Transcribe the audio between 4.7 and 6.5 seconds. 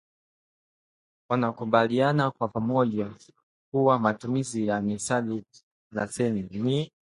methali na semi